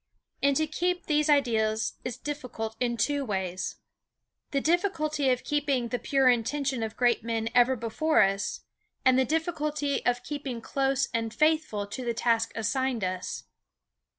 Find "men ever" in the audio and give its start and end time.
7.23-7.75